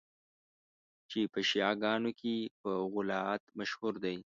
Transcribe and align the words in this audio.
چي 1.09 1.19
په 1.33 1.39
شیعه 1.49 1.73
ګانو 1.81 2.11
کي 2.19 2.35
په 2.61 2.71
غُلات 2.93 3.43
مشهور 3.59 3.93
دي. 4.03 4.17